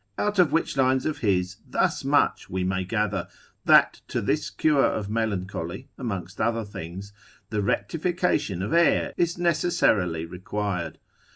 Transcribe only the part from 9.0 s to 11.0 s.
is necessarily required.